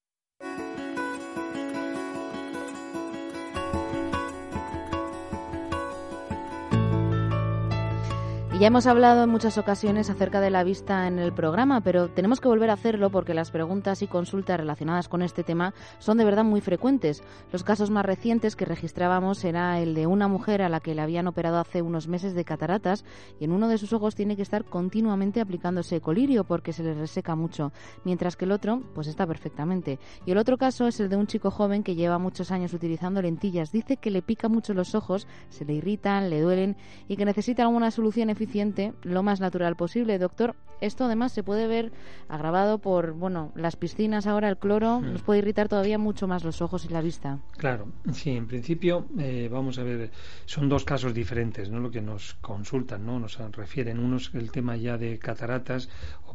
[8.61, 12.39] Ya hemos hablado en muchas ocasiones acerca de la vista en el programa, pero tenemos
[12.39, 16.25] que volver a hacerlo porque las preguntas y consultas relacionadas con este tema son de
[16.25, 17.23] verdad muy frecuentes.
[17.51, 21.01] Los casos más recientes que registrábamos era el de una mujer a la que le
[21.01, 23.03] habían operado hace unos meses de cataratas
[23.39, 26.93] y en uno de sus ojos tiene que estar continuamente aplicándose colirio porque se le
[26.93, 27.71] reseca mucho,
[28.03, 29.97] mientras que el otro pues está perfectamente.
[30.27, 33.23] Y el otro caso es el de un chico joven que lleva muchos años utilizando
[33.23, 33.71] lentillas.
[33.71, 37.63] Dice que le pica mucho los ojos, se le irritan, le duelen y que necesita
[37.63, 38.50] alguna solución eficiente
[39.03, 40.17] lo más natural posible.
[40.19, 41.91] Doctor, esto además se puede ver
[42.27, 45.13] agravado por, bueno, las piscinas ahora, el cloro, Hmm.
[45.13, 47.39] nos puede irritar todavía mucho más los ojos y la vista.
[47.57, 50.09] Claro, sí, en principio, eh, vamos a ver,
[50.45, 51.79] son dos casos diferentes, ¿no?
[51.79, 53.19] Lo que nos consultan, ¿no?
[53.19, 53.99] Nos refieren.
[53.99, 55.87] Uno es el tema ya de cataratas,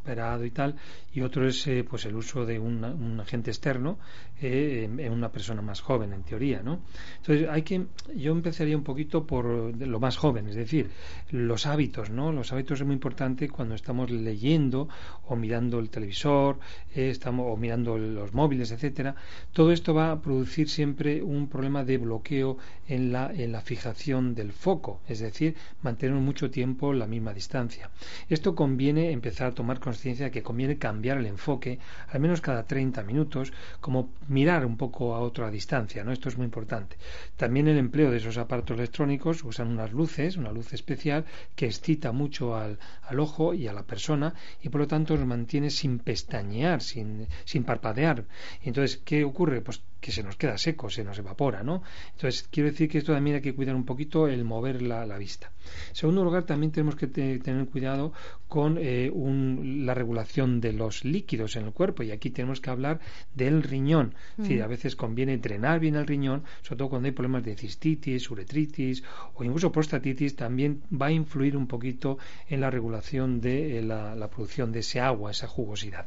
[0.06, 0.76] operado y tal,
[1.12, 3.98] y otro es eh, pues el uso de un, agente externo
[4.40, 6.80] eh, en, una persona más joven, en teoría, ¿no?
[7.18, 10.90] Entonces, hay que, yo empezaría un poquito por lo más joven, es decir,
[11.30, 12.32] los hábitos, ¿no?
[12.32, 14.88] Los hábitos es muy importante cuando estamos leyendo
[15.26, 16.60] o mirando el televisor,
[16.94, 19.16] eh, estamos o mirando los móviles, etcétera.
[19.52, 24.34] Todo esto va a producir siempre un problema de bloqueo en la, en la fijación
[24.34, 27.90] del foco, es decir, mantener mucho tiempo la misma distancia.
[28.28, 31.78] Esto conviene empezar a tomar conciencia que conviene cambiar el enfoque
[32.12, 36.12] al menos cada 30 minutos, como mirar un poco a otra distancia, ¿no?
[36.12, 36.96] Esto es muy importante.
[37.36, 41.24] También el empleo de esos aparatos electrónicos usan unas luces, una luz especial
[41.56, 45.26] que excita mucho al, al ojo y a la persona y por lo tanto nos
[45.26, 48.24] mantiene sin pestañear, sin, sin parpadear.
[48.62, 49.62] Entonces, ¿qué ocurre?
[49.62, 51.82] Pues que se nos queda seco, se nos evapora, ¿no?
[52.12, 55.18] Entonces, quiero decir que esto también hay que cuidar un poquito el mover la, la
[55.18, 55.50] vista.
[55.88, 58.12] En segundo lugar, también tenemos que te, tener cuidado
[58.48, 62.70] con eh, un, la regulación de los líquidos en el cuerpo y aquí tenemos que
[62.70, 63.00] hablar
[63.34, 64.14] del riñón.
[64.32, 67.56] Es decir, a veces conviene drenar bien el riñón, sobre todo cuando hay problemas de
[67.56, 69.02] cistitis, uretritis
[69.34, 72.18] o incluso prostatitis, también va a influir un poquito
[72.48, 76.06] en la regulación de eh, la, la producción de ese agua, esa jugosidad.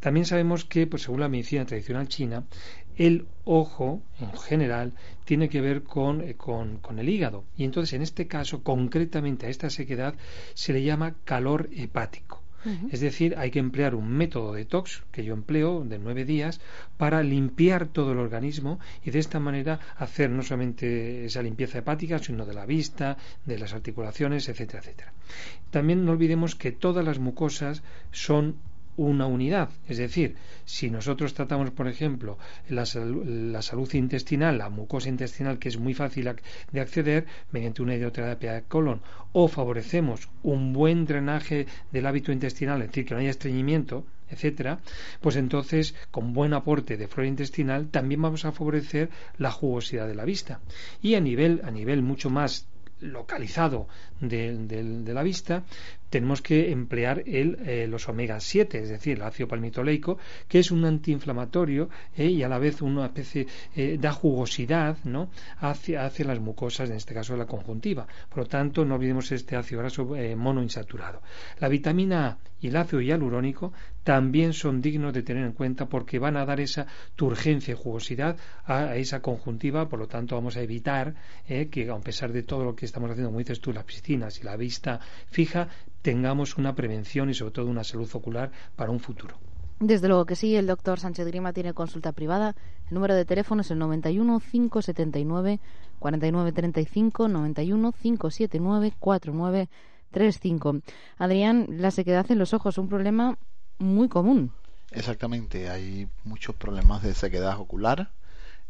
[0.00, 2.44] También sabemos que, pues, según la medicina tradicional china,
[2.96, 4.92] el ojo, en general,
[5.24, 7.44] tiene que ver con, eh, con, con, el hígado.
[7.56, 10.14] Y entonces, en este caso, concretamente a esta sequedad,
[10.54, 12.42] se le llama calor hepático.
[12.64, 12.88] Uh -huh.
[12.92, 16.60] Es decir, hay que emplear un método detox que yo empleo de nueve días
[16.96, 22.20] para limpiar todo el organismo y de esta manera hacer no solamente esa limpieza hepática,
[22.20, 25.12] sino de la vista, de las articulaciones, etcétera, etcétera.
[25.70, 27.82] También no olvidemos que todas las mucosas
[28.12, 28.56] son
[28.96, 29.70] una unidad.
[29.88, 32.84] Es decir, si nosotros tratamos, por ejemplo, la,
[33.24, 36.30] la, salud intestinal, la mucosa intestinal, que es muy fácil
[36.72, 39.00] de acceder mediante una hidroterapia de colon,
[39.32, 44.80] o favorecemos un buen drenaje del hábito intestinal, es decir, que no haya estreñimiento, etcétera,
[45.20, 50.14] pues entonces con buen aporte de flora intestinal también vamos a favorecer la jugosidad de
[50.14, 50.60] la vista.
[51.02, 52.66] Y a nivel, a nivel mucho más
[53.00, 53.88] localizado
[54.22, 54.56] de,
[55.02, 55.64] de, la vista,
[56.08, 60.70] tenemos que emplear el, eh, los omega 7, es decir, el ácido palmitoleico, que es
[60.70, 65.30] un antiinflamatorio eh, y a la vez una especie eh, da jugosidad ¿no?
[65.58, 68.06] hacia, hacia las mucosas, en este caso la conjuntiva.
[68.28, 70.04] Por lo tanto, no olvidemos este ácido graso
[70.36, 71.22] monoinsaturado.
[71.58, 73.72] La vitamina A y el ácido hialurónico
[74.04, 76.86] también son dignos de tener en cuenta porque van a dar esa
[77.16, 78.36] turgencia y jugosidad
[78.66, 81.14] a, esa conjuntiva, por lo tanto vamos a evitar
[81.46, 84.44] que a pesar de todo lo que estamos haciendo, como dices tú, las piscinas y
[84.44, 85.00] la vista
[85.30, 85.68] fija,
[86.02, 89.38] tengamos una prevención y sobre todo una salud ocular para un futuro.
[89.80, 92.54] Desde luego que sí, el doctor Sánchez Grima tiene consulta privada.
[92.88, 95.58] El número de teléfono es el 91 579
[95.98, 100.76] 4935 91 579 4935.
[101.18, 103.38] Adrián, la sequedad en los ojos, un problema
[103.78, 104.52] muy común.
[104.92, 108.12] Exactamente, hay muchos problemas de sequedad ocular,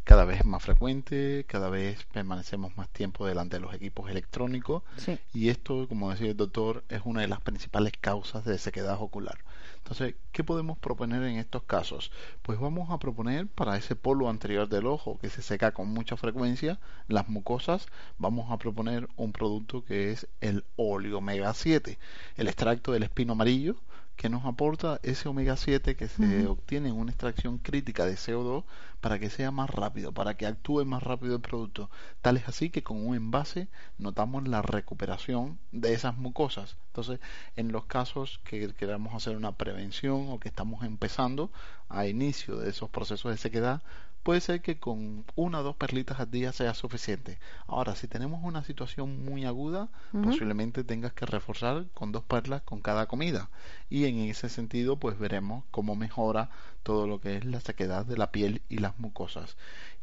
[0.04, 4.82] cada vez es más frecuente, cada vez permanecemos más tiempo delante de los equipos electrónicos
[5.32, 9.38] y esto, como decía el doctor, es una de las principales causas de sequedad ocular.
[9.78, 12.10] Entonces, ¿qué podemos proponer en estos casos?
[12.42, 16.16] Pues vamos a proponer para ese polo anterior del ojo que se seca con mucha
[16.16, 16.78] frecuencia,
[17.08, 17.86] las mucosas,
[18.18, 21.98] vamos a proponer un producto que es el óleo omega 7,
[22.36, 23.76] el extracto del espino amarillo,
[24.22, 28.62] que nos aporta ese omega 7 que se obtiene en una extracción crítica de CO2
[29.00, 31.90] para que sea más rápido, para que actúe más rápido el producto.
[32.20, 33.66] Tal es así que con un envase
[33.98, 36.76] notamos la recuperación de esas mucosas.
[36.86, 37.18] Entonces,
[37.56, 41.50] en los casos que queramos hacer una prevención o que estamos empezando
[41.88, 43.82] a inicio de esos procesos de sequedad,
[44.22, 47.38] puede ser que con una o dos perlitas al día sea suficiente.
[47.66, 52.80] Ahora, si tenemos una situación muy aguda, posiblemente tengas que reforzar con dos perlas con
[52.80, 53.50] cada comida.
[53.90, 56.50] Y en ese sentido, pues veremos cómo mejora
[56.82, 59.56] todo lo que es la sequedad de la piel y las mucosas.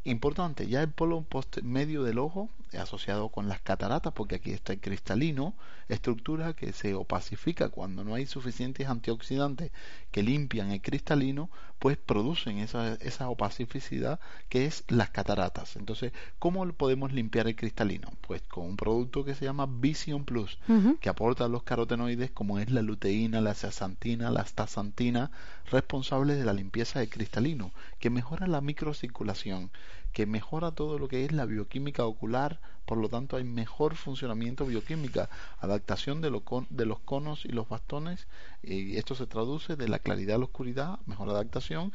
[0.04, 2.48] Importante, ya el polo post medio del ojo
[2.78, 5.54] asociado con las cataratas, porque aquí está el cristalino,
[5.88, 9.72] estructura que se opacifica cuando no hay suficientes antioxidantes
[10.10, 15.76] que limpian el cristalino, pues producen esa, esa opacificidad que es las cataratas.
[15.76, 18.10] Entonces, ¿cómo podemos limpiar el cristalino?
[18.20, 20.58] Pues con un producto que se llama Vision Plus,
[21.00, 25.30] que aporta los carotenoides como es la luteína, la zeaxantina, la astaxantina,
[25.70, 29.70] responsables de la limpieza del cristalino, que mejora la microcirculación
[30.12, 34.66] que mejora todo lo que es la bioquímica ocular, por lo tanto hay mejor funcionamiento
[34.66, 35.28] bioquímica,
[35.60, 36.30] adaptación de,
[36.70, 38.26] de los conos y los bastones,
[38.62, 41.92] y esto se traduce de la claridad a la oscuridad, mejor adaptación,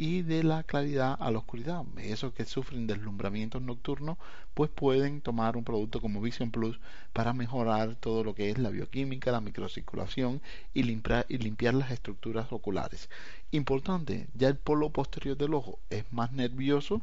[0.00, 1.84] y de la claridad a la oscuridad.
[1.98, 4.16] Esos que sufren deslumbramientos nocturnos,
[4.54, 6.78] pues pueden tomar un producto como Vision Plus
[7.12, 10.40] para mejorar todo lo que es la bioquímica, la microcirculación
[10.72, 13.10] y y limpiar las estructuras oculares.
[13.50, 17.02] Importante, ya el polo posterior del ojo es más nervioso,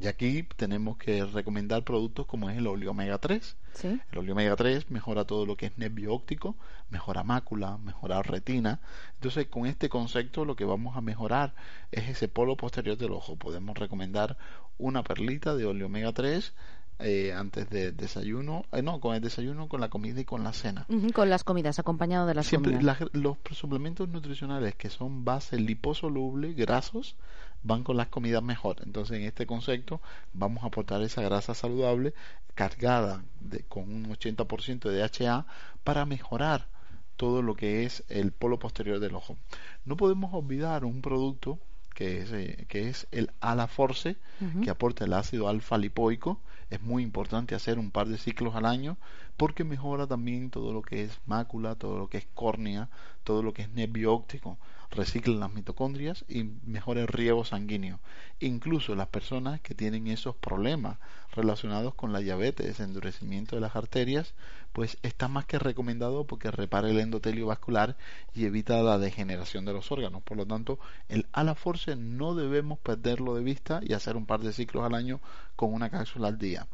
[0.00, 3.56] y aquí tenemos que recomendar productos como es el óleo omega 3.
[3.82, 6.56] El óleo omega 3 mejora todo lo que es nervio óptico,
[6.88, 8.80] mejora mácula, mejora retina.
[9.14, 11.54] Entonces, con este concepto lo que vamos a mejorar
[11.92, 13.36] es ese polo posterior del ojo.
[13.36, 14.38] Podemos recomendar
[14.78, 16.54] una perlita de óleo omega 3
[17.02, 20.52] eh, antes del desayuno, eh, no, con el desayuno, con la comida y con la
[20.52, 20.86] cena.
[21.14, 22.98] con las comidas, acompañado de las Siempre, comidas.
[23.12, 27.16] los suplementos nutricionales que son base liposoluble, grasos,
[27.62, 28.76] van con las comidas mejor.
[28.84, 30.00] Entonces, en este concepto,
[30.32, 32.14] vamos a aportar esa grasa saludable
[32.54, 35.46] cargada de, con un 80% de DHA
[35.84, 36.68] para mejorar
[37.16, 39.36] todo lo que es el polo posterior del ojo.
[39.84, 41.58] No podemos olvidar un producto
[41.94, 44.16] que es, eh, que es el Alaforce,
[44.62, 46.40] que aporta el ácido alfa lipoico.
[46.70, 48.96] Es muy importante hacer un par de ciclos al año
[49.36, 52.88] porque mejora también todo lo que es mácula, todo lo que es córnea,
[53.24, 54.56] todo lo que es nervio óptico
[54.90, 58.00] recicla las mitocondrias y mejora el riego sanguíneo.
[58.40, 60.98] Incluso las personas que tienen esos problemas
[61.32, 64.34] relacionados con la diabetes, endurecimiento de las arterias,
[64.72, 67.96] pues está más que recomendado porque repara el endotelio vascular
[68.34, 70.22] y evita la degeneración de los órganos.
[70.22, 70.78] Por lo tanto,
[71.08, 75.20] el Alaforce no debemos perderlo de vista y hacer un par de ciclos al año
[75.56, 76.66] con una cápsula al día.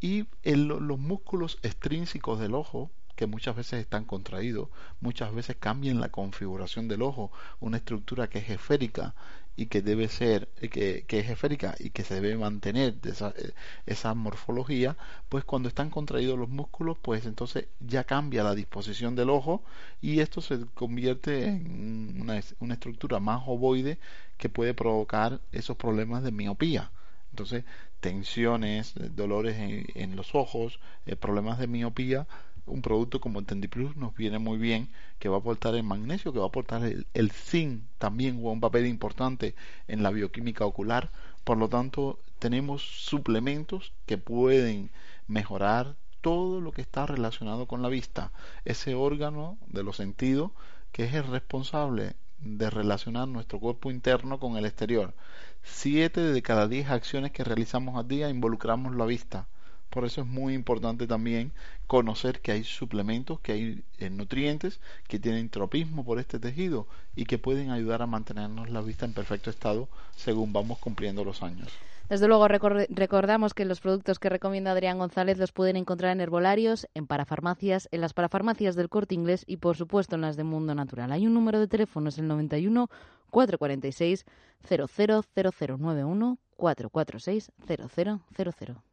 [0.00, 4.68] Y los músculos extrínsecos del ojo, que muchas veces están contraídos,
[5.00, 9.14] muchas veces cambian la configuración del ojo, una estructura que es esférica
[9.56, 10.68] y que debe ser, eh,
[11.06, 13.52] que, es esférica y que se debe mantener eh,
[13.86, 14.96] esa, morfología,
[15.28, 19.62] pues cuando están contraídos los músculos, pues entonces ya cambia la disposición del ojo
[20.00, 22.38] y esto se convierte en una,
[22.74, 23.98] estructura más ovoide
[24.38, 26.90] que puede provocar esos problemas de miopía.
[27.30, 27.64] Entonces,
[28.00, 29.56] tensiones, dolores
[29.94, 32.26] en, los ojos, eh, problemas de miopía,
[32.66, 34.88] un producto como el Tendiplus nos viene muy bien,
[35.18, 38.60] que va a aportar el magnesio, que va a aportar el, zinc, también juega un
[38.60, 39.54] papel importante
[39.88, 41.10] en la bioquímica ocular.
[41.44, 44.90] Por lo tanto, tenemos suplementos que pueden
[45.26, 48.32] mejorar todo lo que está relacionado con la vista,
[48.64, 50.52] ese órgano de los sentidos
[50.92, 55.14] que es el responsable de relacionar nuestro cuerpo interno con el exterior.
[55.62, 59.46] Siete de cada diez acciones que realizamos al día involucramos la vista.
[59.92, 61.52] Por eso es muy importante también
[61.86, 67.26] conocer que hay suplementos, que hay eh, nutrientes que tienen tropismo por este tejido y
[67.26, 71.68] que pueden ayudar a mantenernos la vista en perfecto estado según vamos cumpliendo los años.
[72.08, 76.88] Desde luego recordamos que los productos que recomienda Adrián González los pueden encontrar en herbolarios,
[76.94, 80.74] en parafarmacias, en las parafarmacias del Corte Inglés y por supuesto en las de Mundo
[80.74, 81.12] Natural.
[81.12, 82.88] Hay un número de teléfono, es el 91
[83.28, 84.24] 446
[84.66, 88.91] 000091 446 0000.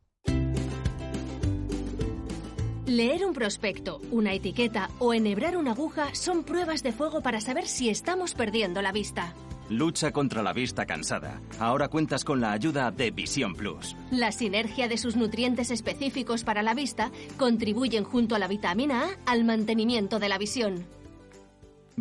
[2.89, 7.67] Leer un prospecto, una etiqueta o enhebrar una aguja son pruebas de fuego para saber
[7.67, 9.35] si estamos perdiendo la vista.
[9.69, 11.39] Lucha contra la vista cansada.
[11.59, 13.95] Ahora cuentas con la ayuda de Visión Plus.
[14.09, 19.31] La sinergia de sus nutrientes específicos para la vista contribuyen junto a la vitamina A
[19.31, 20.87] al mantenimiento de la visión.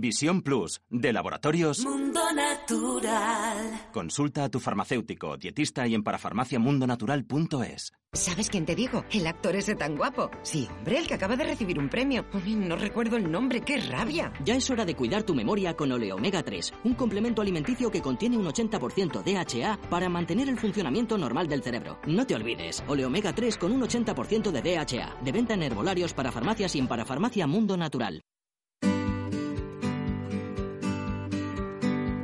[0.01, 3.89] Visión Plus, de Laboratorios Mundo Natural.
[3.93, 7.93] Consulta a tu farmacéutico, dietista y en parafarmaciamundonatural.es.
[8.13, 9.05] ¿Sabes quién te digo?
[9.11, 10.31] El actor ese tan guapo.
[10.43, 12.25] Sí, hombre, el que acaba de recibir un premio.
[12.33, 14.33] no recuerdo el nombre, qué rabia.
[14.45, 18.39] Ya es hora de cuidar tu memoria con Oleomega 3, un complemento alimenticio que contiene
[18.39, 21.99] un 80% DHA para mantener el funcionamiento normal del cerebro.
[22.07, 26.33] No te olvides, Oleomega 3 con un 80% de DHA, de venta en herbolarios para
[26.33, 28.23] farmacias y en parafarmacia Mundo Natural.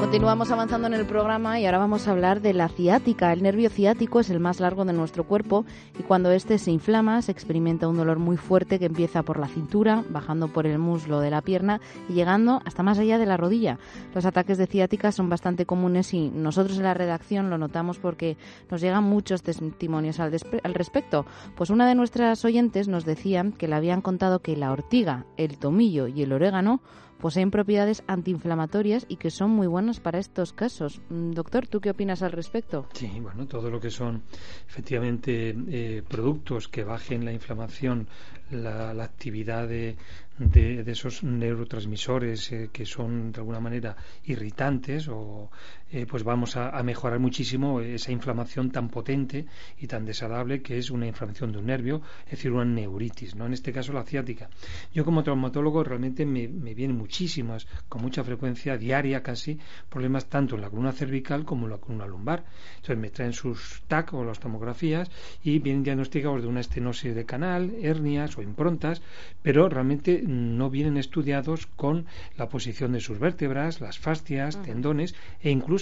[0.00, 3.34] Continuamos avanzando en el programa y ahora vamos a hablar de la ciática.
[3.34, 5.66] El nervio ciático es el más largo de nuestro cuerpo
[5.98, 9.46] y cuando éste se inflama se experimenta un dolor muy fuerte que empieza por la
[9.46, 13.36] cintura, bajando por el muslo de la pierna y llegando hasta más allá de la
[13.36, 13.78] rodilla.
[14.14, 18.38] Los ataques de ciática son bastante comunes y nosotros en la redacción lo notamos porque
[18.70, 21.26] nos llegan muchos testimonios al, al respecto.
[21.56, 25.58] Pues una de nuestras oyentes nos decía que le habían contado que la ortiga, el
[25.58, 26.80] tomillo y el orégano
[27.20, 31.00] poseen propiedades antiinflamatorias y que son muy buenas para estos casos.
[31.10, 32.88] Mm, doctor, ¿tú qué opinas al respecto?
[32.94, 34.22] Sí, bueno, todo lo que son
[34.68, 38.08] efectivamente eh, productos que bajen la inflamación,
[38.50, 39.96] la, actividad de,
[40.38, 45.50] de, esos neurotransmisores eh, que son de alguna manera irritantes o
[45.92, 49.46] eh, pues vamos a, mejorar muchísimo esa inflamación tan potente
[49.78, 53.46] y tan desagradable que es una inflamación de un nervio, es decir, una neuritis, ¿no?
[53.46, 54.48] En este caso la ciática.
[54.94, 60.54] Yo como traumatólogo realmente me, me vienen muchísimas, con mucha frecuencia diaria casi, problemas tanto
[60.54, 62.44] en la columna cervical como en la columna lumbar.
[62.76, 65.10] Entonces me traen sus TAC o las tomografías
[65.42, 69.02] y vienen diagnosticados de una estenosis de canal, hernias o improntas,
[69.42, 72.06] pero realmente no vienen estudiados con
[72.36, 75.79] la posición de sus vértebras, las fascias, tendones e incluso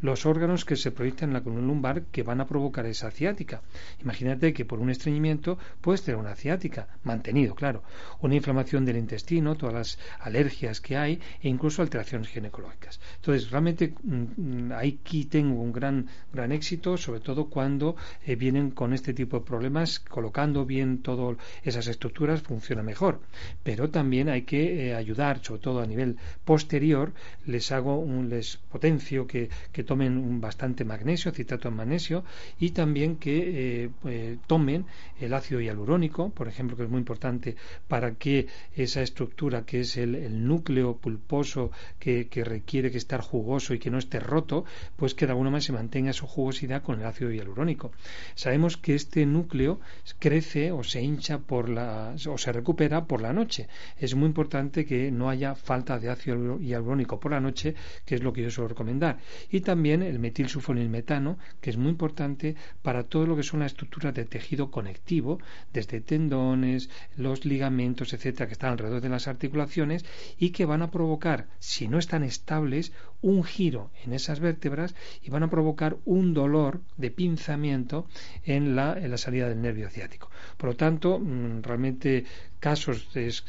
[0.00, 3.62] los órganos que se proyectan en la columna lumbar que van a provocar esa ciática.
[4.02, 7.82] Imagínate que por un estreñimiento puedes tener una ciática, mantenido, claro,
[8.20, 13.00] una inflamación del intestino, todas las alergias que hay e incluso alteraciones ginecológicas.
[13.16, 18.92] Entonces, realmente mm, aquí tengo un gran, gran éxito, sobre todo cuando eh, vienen con
[18.92, 23.20] este tipo de problemas, colocando bien todas esas estructuras funciona mejor.
[23.62, 27.12] Pero también hay que eh, ayudar, sobre todo a nivel posterior,
[27.46, 29.35] les hago un, les potencio que
[29.72, 32.24] que, tomen un bastante magnesio, citrato de magnesio,
[32.58, 33.36] y también que
[33.84, 34.86] eh, eh, tomen
[35.20, 37.56] el ácido hialurónico, por ejemplo, que es muy importante
[37.88, 43.78] para que esa estructura que es el, núcleo pulposo que, requiere que estar jugoso y
[43.78, 44.64] que no esté roto,
[44.96, 47.92] pues que de alguna manera se mantenga su jugosidad con el ácido hialurónico.
[48.34, 49.80] Sabemos que este núcleo
[50.18, 53.68] crece o se hincha por la, o se recupera por la noche.
[53.98, 57.74] Es muy importante que no haya falta de ácido hialurónico por la noche,
[58.04, 59.18] que es lo que yo suelo recomendar
[59.50, 64.14] y también el metilsulfonilmetano, que es muy importante para todo lo que son las estructuras
[64.14, 65.38] de tejido conectivo,
[65.72, 70.04] desde tendones, los ligamentos, etcétera, que están alrededor de las articulaciones
[70.38, 72.92] y que van a provocar, si no están estables,
[73.22, 78.06] un giro en esas vértebras y van a provocar un dolor de pinzamiento
[78.44, 80.30] en la, en la salida del nervio ciático.
[80.56, 82.24] Por lo tanto, mm, realmente
[82.60, 83.08] casos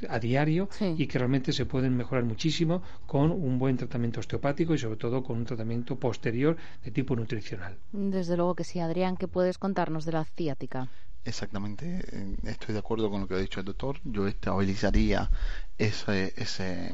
[0.10, 4.78] a diario y que realmente se pueden mejorar muchísimo con un buen tratamiento osteopático y
[4.78, 7.78] sobre todo con un tratamiento posterior de tipo nutricional.
[7.92, 10.90] Desde luego que sí, Adrián, ¿qué puedes contarnos de la ciática?
[11.26, 14.00] Exactamente, eh, estoy de acuerdo con lo que ha dicho el doctor.
[14.06, 15.30] Yo estabilizaría
[15.78, 16.94] ese, ese,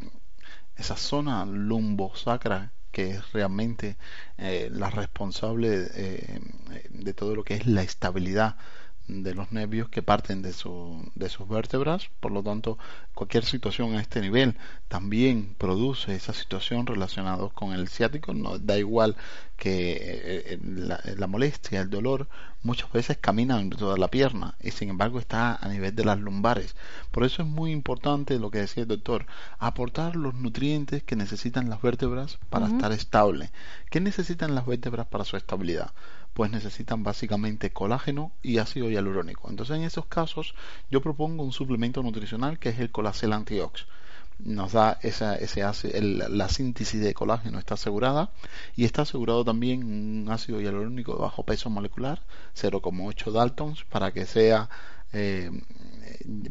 [0.75, 3.97] esa zona lumbosacra que es realmente
[4.37, 6.39] eh, la responsable eh,
[6.89, 8.55] de todo lo que es la estabilidad
[9.07, 12.77] de los nervios que parten de, su, de sus vértebras, por lo tanto
[13.13, 14.55] cualquier situación a este nivel
[14.87, 19.15] también produce esa situación relacionada con el ciático, no da igual
[19.57, 19.99] que eh,
[20.53, 22.27] eh, la, la, molestia, el dolor,
[22.63, 26.19] muchas veces camina en toda la pierna y sin embargo está a nivel de las
[26.19, 26.75] lumbares.
[27.11, 29.25] Por eso es muy importante lo que decía el doctor,
[29.59, 33.51] aportar los nutrientes que necesitan las vértebras para estar estable.
[33.89, 35.91] ¿Qué necesitan las vértebras para su estabilidad?
[36.33, 39.49] Pues necesitan básicamente colágeno y ácido hialurónico.
[39.49, 40.55] Entonces en esos casos
[40.89, 43.85] yo propongo un suplemento nutricional que es el Colacel Antiox.
[44.39, 45.63] Nos da esa, ese
[46.01, 48.31] la síntesis de colágeno está asegurada
[48.75, 52.21] y está asegurado también un ácido hialurónico de bajo peso molecular,
[52.55, 54.69] 0,8 daltons, para que sea
[55.13, 55.51] eh,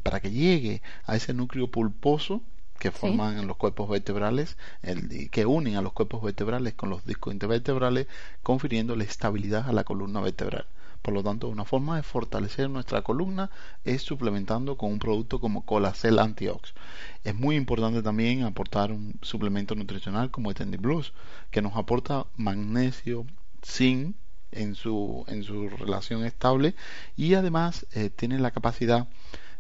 [0.02, 2.42] para que llegue a ese núcleo pulposo
[2.82, 7.32] que forman los cuerpos vertebrales, el, que unen a los cuerpos vertebrales con los discos
[7.32, 8.08] intervertebrales,
[8.42, 10.66] confiriendo la estabilidad a la columna vertebral.
[11.00, 13.52] Por lo tanto, una forma de fortalecer nuestra columna
[13.84, 16.74] es suplementando con un producto como Colacel Antiox.
[17.22, 21.12] Es muy importante también aportar un suplemento nutricional como el Plus,
[21.52, 23.26] que nos aporta magnesio,
[23.64, 24.16] zinc
[24.50, 26.74] en su, en su relación estable
[27.16, 29.06] y además eh, tiene la capacidad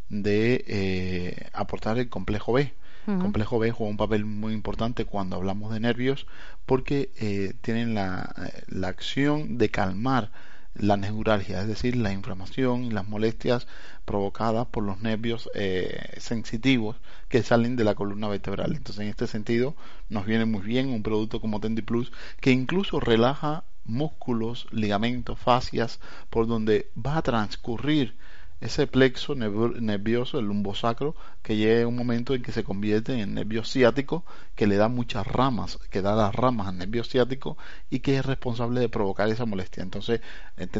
[0.08, 2.74] de eh, aportar el complejo B,
[3.04, 6.26] complejo B juega un papel muy importante cuando hablamos de nervios
[6.66, 10.30] porque eh, tienen la, eh, la acción de calmar
[10.74, 13.66] la neuralgia, es decir, la inflamación y las molestias
[14.04, 16.96] provocadas por los nervios eh, sensitivos
[17.28, 18.74] que salen de la columna vertebral.
[18.74, 19.74] Entonces, en este sentido,
[20.08, 26.00] nos viene muy bien un producto como Tendi Plus que incluso relaja músculos, ligamentos, fascias,
[26.30, 28.16] por donde va a transcurrir
[28.62, 33.64] ese plexo nervioso, el lumbosacro, que llega un momento en que se convierte en nervio
[33.64, 37.58] ciático, que le da muchas ramas, que da las ramas al nervio ciático
[37.90, 39.82] y que es responsable de provocar esa molestia.
[39.82, 40.20] Entonces,
[40.56, 40.70] el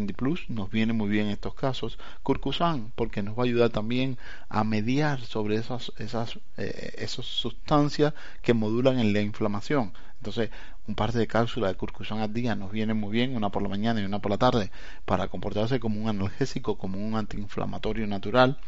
[0.49, 1.99] nos viene muy bien en estos casos.
[2.23, 4.17] Curcusan, porque nos va a ayudar también
[4.49, 9.93] a mediar sobre esas, esas, eh, esas sustancias que modulan en la inflamación.
[10.23, 10.51] Entonces,
[10.87, 13.69] un par de cápsulas de curcusón al día nos viene muy bien, una por la
[13.69, 14.71] mañana y una por la tarde,
[15.05, 18.61] para comportarse como un analgésico, como un antiinflamatorio natural.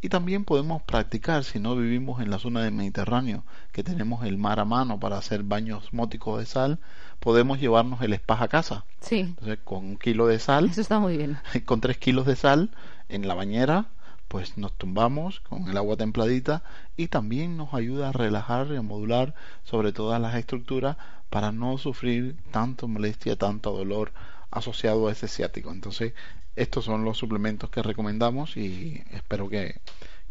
[0.00, 4.36] Y también podemos practicar, si no vivimos en la zona del Mediterráneo, que tenemos el
[4.36, 6.80] mar a mano para hacer baños móticos de sal,
[7.20, 8.84] podemos llevarnos el spa a casa.
[8.98, 9.20] Sí.
[9.20, 10.70] Entonces, con un kilo de sal.
[10.70, 11.38] Eso está muy bien.
[11.66, 12.70] Con tres kilos de sal
[13.08, 13.86] en la bañera,
[14.28, 16.62] pues nos tumbamos con el agua templadita
[16.96, 19.34] y también nos ayuda a relajar y a modular
[19.64, 20.96] sobre todas las estructuras
[21.30, 24.12] para no sufrir tanto molestia, tanto dolor
[24.50, 25.70] asociado a ese ciático.
[25.70, 26.14] Entonces,
[26.56, 29.80] estos son los suplementos que recomendamos y espero que,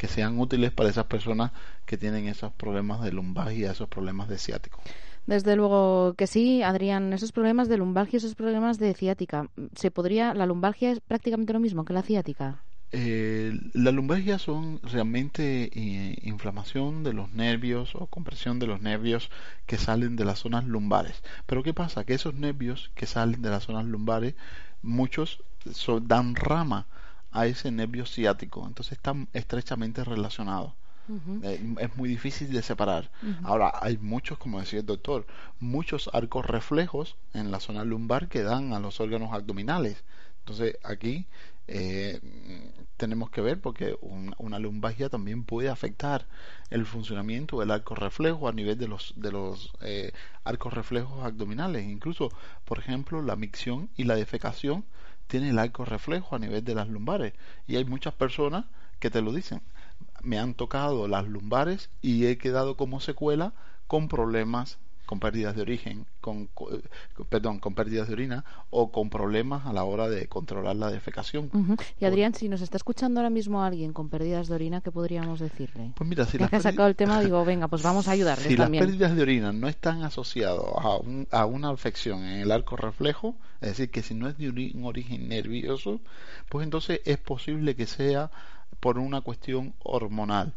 [0.07, 1.51] sean útiles para esas personas
[1.87, 4.79] que tienen esos problemas de lumbalgia, esos problemas de ciático.
[5.25, 10.35] Desde luego que sí, Adrián, esos problemas de lumbalgia, esos problemas de ciática, ¿se podría
[10.35, 12.61] la lumbalgia es prácticamente lo mismo que la ciática?
[12.91, 19.29] Eh, la lumbalgia son realmente eh, inflamación de los nervios o compresión de los nervios
[19.65, 21.21] que salen de las zonas lumbares.
[21.45, 22.05] Pero ¿qué pasa?
[22.05, 24.35] Que esos nervios que salen de las zonas lumbares,
[24.81, 25.43] muchos
[26.03, 26.87] dan rama
[27.31, 30.73] a ese nervio ciático, entonces están estrechamente relacionados.
[31.43, 33.11] Eh, es muy difícil de separar.
[33.43, 35.27] Ahora, hay muchos, como decía el doctor,
[35.59, 40.03] muchos arcos reflejos en la zona lumbar que dan a los órganos abdominales.
[40.39, 41.25] Entonces, aquí
[41.67, 42.19] eh,
[42.97, 43.97] tenemos que ver porque
[44.37, 46.25] una lumbalgia también puede afectar
[46.69, 50.11] el funcionamiento del arco reflejo a nivel de los de los eh,
[50.43, 51.85] arcos reflejos abdominales.
[51.85, 52.29] Incluso
[52.65, 54.85] por ejemplo la micción y la defecación
[55.27, 57.33] tiene el arco reflejo a nivel de las lumbares.
[57.67, 58.65] Y hay muchas personas
[58.99, 59.61] que te lo dicen.
[60.23, 63.53] Me han tocado las lumbares y he quedado como secuela
[63.87, 66.49] con problemas con pérdidas de origen, con,
[67.29, 71.49] perdón, con pérdidas de orina o con problemas a la hora de controlar la defecación.
[71.99, 75.39] Y Adrián, si nos está escuchando ahora mismo alguien con pérdidas de orina, ¿qué podríamos
[75.39, 75.91] decirle?
[75.95, 78.43] Pues mira, si ya que ha sacado el tema, digo, venga, pues vamos a ayudarle
[78.47, 82.75] si las pérdidas de orina no están asociadas a, a una afección en el arco
[82.75, 85.99] reflejo, es decir, que si no es de un origen nervioso,
[86.49, 88.31] pues entonces es posible que sea
[88.79, 90.53] por una cuestión hormonal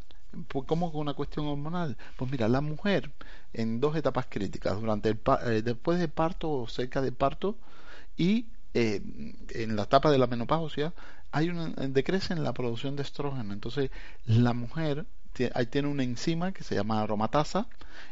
[0.66, 1.96] ¿Cómo con una cuestión hormonal?
[2.16, 3.10] Pues mira, la mujer
[3.52, 7.56] en dos etapas críticas, durante el eh, después del parto o cerca del parto
[8.16, 9.02] y eh,
[9.50, 10.92] en la etapa de la menopausia
[11.30, 13.52] hay una decrece en la producción de estrógeno.
[13.52, 13.90] Entonces
[14.26, 15.06] la mujer
[15.54, 17.66] ahí tiene una enzima que se llama aromatasa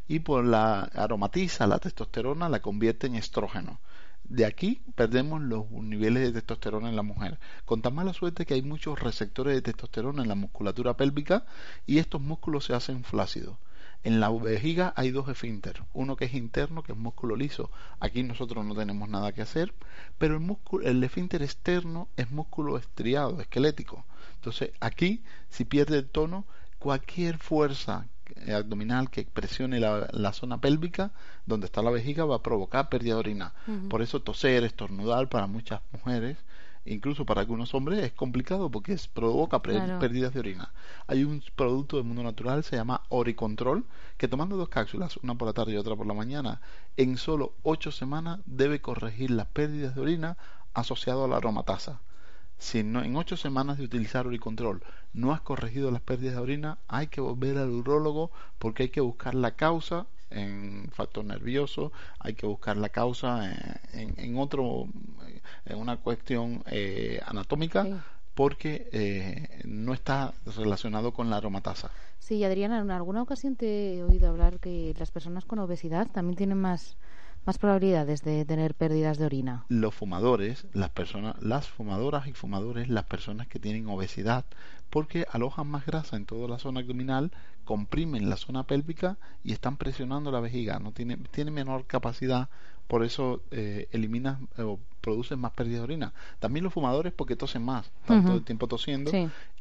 [0.08, 3.80] y por la aromatiza la testosterona la convierte en estrógeno.
[4.28, 8.54] De aquí perdemos los niveles de testosterona en la mujer, con tan mala suerte que
[8.54, 11.46] hay muchos receptores de testosterona en la musculatura pélvica
[11.86, 13.56] y estos músculos se hacen flácidos.
[14.02, 17.70] En la vejiga hay dos esfínteres, uno que es interno, que es músculo liso.
[18.00, 19.72] Aquí nosotros no tenemos nada que hacer,
[20.18, 24.04] pero el músculo, el esfínter externo es músculo estriado, esquelético.
[24.34, 26.46] Entonces, aquí, si pierde el tono,
[26.80, 28.08] cualquier fuerza
[28.54, 31.12] abdominal que presione la, zona pélvica
[31.46, 33.52] donde está la vejiga va a provocar pérdida de orina.
[33.88, 36.36] Por eso toser, estornudar para muchas mujeres
[36.86, 40.72] incluso para algunos hombres es complicado porque es, provoca pérdidas de orina.
[41.06, 43.84] Hay un producto del mundo natural, se llama Oricontrol,
[44.16, 46.60] que tomando dos cápsulas, una por la tarde y otra por la mañana,
[46.96, 50.36] en solo ocho semanas debe corregir las pérdidas de orina
[50.74, 52.00] asociado a la aromatasa.
[52.58, 56.78] Si no, en ocho semanas de utilizar Oricontrol no has corregido las pérdidas de orina,
[56.88, 62.34] hay que volver al urólogo porque hay que buscar la causa en factor nervioso, hay
[62.34, 63.52] que buscar la causa
[63.92, 64.86] en, en otro,
[65.64, 68.04] en una cuestión eh, anatómica.
[68.34, 71.90] porque eh, no está relacionado con la aromatasa.
[72.18, 76.36] Sí, Adriana, en alguna ocasión te he oído hablar que las personas con obesidad también
[76.36, 76.98] tienen más
[77.46, 79.64] más probabilidades de tener pérdidas de orina?
[79.68, 84.44] Los fumadores, las personas, las fumadoras y fumadores, las personas que tienen obesidad,
[84.90, 87.30] porque alojan más grasa en toda la zona abdominal,
[87.64, 92.48] comprimen la zona pélvica y están presionando la vejiga, no tiene, tiene menor capacidad,
[92.88, 96.12] por eso eh, eliminas o produces más pérdidas de orina.
[96.40, 99.10] También los fumadores porque tosen más, están todo el tiempo tosiendo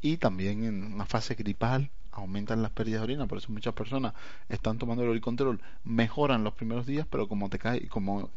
[0.00, 1.90] y también en una fase gripal
[2.20, 4.14] aumentan las pérdidas de orina, por eso muchas personas
[4.48, 8.30] están tomando el oricontrol, mejoran los primeros días, pero como te cae, como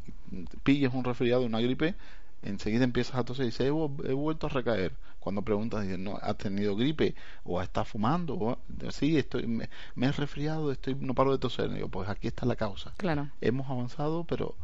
[0.63, 1.95] pilles un resfriado, una gripe,
[2.43, 4.93] enseguida empiezas a toser y dices, he, vuelto a recaer.
[5.19, 7.13] Cuando preguntas, dices, no, ¿has tenido gripe?
[7.43, 8.35] ¿O estás fumando?
[8.35, 8.57] O,
[8.91, 11.71] sí, estoy, me, he resfriado, estoy, no paro de toser.
[11.73, 12.93] digo, pues aquí está la causa.
[12.97, 13.29] Claro.
[13.41, 14.55] Hemos avanzado, pero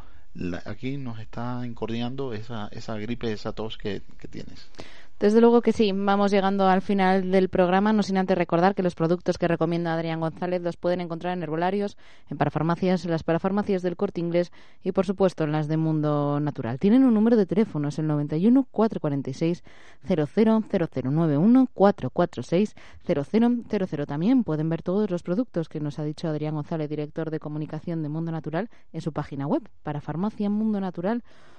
[0.65, 4.69] aquí nos está incordiando esa, esa gripe, esa tos que, que tienes.
[5.17, 8.83] Desde luego que sí, vamos llegando al final del programa, no sin antes recordar que
[8.83, 11.97] los productos que recomienda Adrián González los pueden encontrar en herbolarios,
[12.29, 14.51] en parafarmacias, en las parafarmacias del Corte Inglés
[14.83, 16.79] y por supuesto en las de Mundo Natural.
[16.79, 19.63] Tienen un número de teléfono, es el 91 446
[20.05, 22.75] 000091 446
[23.05, 24.05] 0000.
[24.05, 28.03] También pueden ver todos los productos que nos ha dicho Adrián González, director de comunicación
[28.03, 31.54] de Mundo Natural, en su página web, parafarmaciamundonatural.com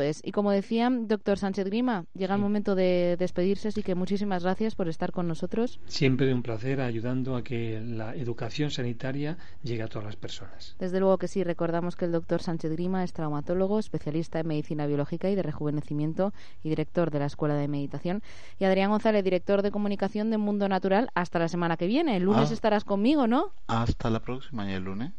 [0.00, 0.20] es.
[0.24, 4.74] Y como decía doctor Sánchez Grima, llega el momento de despedirse, así que muchísimas gracias
[4.74, 5.80] por estar con nosotros.
[5.86, 10.76] Siempre un placer ayudando a que la educación sanitaria llegue a todas las personas.
[10.78, 14.86] Desde luego que sí, recordamos que el doctor Sánchez Grima es traumatólogo, especialista en medicina
[14.86, 18.22] biológica y de rejuvenecimiento y director de la Escuela de Meditación.
[18.58, 22.16] Y Adrián González, director de comunicación de Mundo Natural, hasta la semana que viene.
[22.16, 22.54] El lunes ah.
[22.54, 23.52] estarás conmigo, ¿no?
[23.68, 25.12] Hasta la próxima y el lunes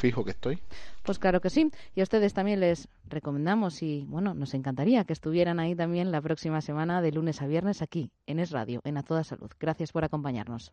[0.00, 0.58] fijo que estoy.
[1.02, 1.70] Pues claro que sí.
[1.94, 6.20] Y a ustedes también les recomendamos y, bueno, nos encantaría que estuvieran ahí también la
[6.20, 9.50] próxima semana de lunes a viernes aquí, en Es Radio, en A Toda Salud.
[9.58, 10.72] Gracias por acompañarnos.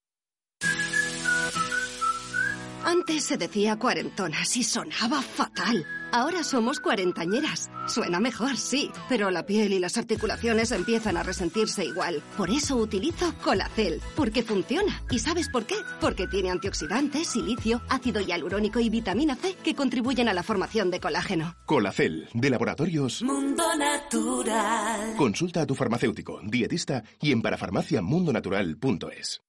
[2.83, 5.85] Antes se decía cuarentonas y sonaba fatal.
[6.13, 7.69] Ahora somos cuarentañeras.
[7.87, 12.21] Suena mejor, sí, pero la piel y las articulaciones empiezan a resentirse igual.
[12.35, 15.01] Por eso utilizo Colacel, porque funciona.
[15.09, 15.75] ¿Y sabes por qué?
[16.01, 20.99] Porque tiene antioxidantes, silicio, ácido hialurónico y vitamina C que contribuyen a la formación de
[20.99, 21.55] colágeno.
[21.65, 25.15] Colacel, de laboratorios Mundo Natural.
[25.17, 29.41] Consulta a tu farmacéutico, dietista y en parafarmaciamundonatural.es.